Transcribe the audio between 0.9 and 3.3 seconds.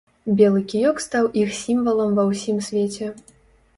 стаў іх сімвалам ва ўсім свеце.